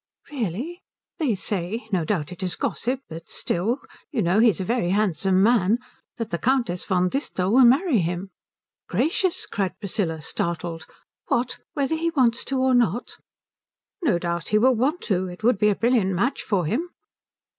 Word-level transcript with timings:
"Really?" 0.31 0.81
"They 1.19 1.35
say 1.35 1.87
no 1.91 2.03
doubt 2.05 2.31
it 2.31 2.41
is 2.41 2.55
gossip, 2.55 3.01
but 3.07 3.29
still, 3.29 3.81
you 4.09 4.23
know, 4.23 4.39
he 4.39 4.49
is 4.49 4.59
a 4.59 4.65
very 4.65 4.89
handsome 4.89 5.43
man 5.43 5.77
that 6.17 6.31
the 6.31 6.39
Countess 6.39 6.83
von 6.83 7.07
Disthal 7.07 7.51
will 7.53 7.65
marry 7.65 7.99
him." 7.99 8.31
"Gracious!" 8.89 9.45
cried 9.45 9.77
Priscilla, 9.77 10.19
startled, 10.23 10.87
"what, 11.27 11.59
whether 11.73 11.93
he 11.95 12.09
wants 12.09 12.43
to 12.45 12.57
or 12.57 12.73
not?" 12.73 13.19
"No 14.01 14.17
doubt 14.17 14.47
he 14.47 14.57
will 14.57 14.75
want 14.75 15.01
to. 15.03 15.27
It 15.27 15.43
would 15.43 15.59
be 15.59 15.69
a 15.69 15.75
brilliant 15.75 16.15
match 16.15 16.41
for 16.41 16.65
him." 16.65 16.89